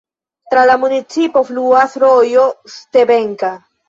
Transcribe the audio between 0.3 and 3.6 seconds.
Tra la municipo fluas rojo Stebenka.